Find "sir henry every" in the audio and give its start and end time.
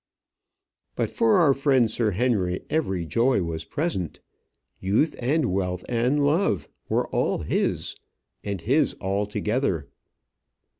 1.91-3.05